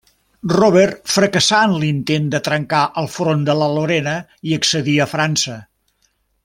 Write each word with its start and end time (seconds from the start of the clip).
Robert 0.51 0.95
fracassà 1.15 1.59
en 1.65 1.75
l'intent 1.83 2.25
de 2.35 2.41
trencar 2.47 2.81
el 3.03 3.11
front 3.19 3.47
de 3.51 3.59
la 3.61 3.71
Lorena 3.77 4.17
i 4.53 4.59
accedir 4.61 5.01
a 5.07 5.11
França. 5.17 5.61